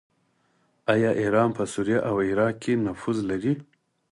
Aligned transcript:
آیا 0.93 1.11
ایران 1.21 1.49
په 1.57 1.63
سوریه 1.73 1.99
او 2.09 2.15
عراق 2.29 2.53
کې 2.63 2.73
نفوذ 2.85 3.17
نلري؟ 3.25 3.53